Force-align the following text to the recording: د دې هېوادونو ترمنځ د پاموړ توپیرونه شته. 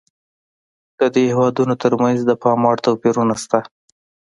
د 0.99 1.01
دې 1.13 1.23
هېوادونو 1.31 1.73
ترمنځ 1.83 2.17
د 2.25 2.31
پاموړ 2.41 2.75
توپیرونه 2.85 3.35
شته. 3.43 3.59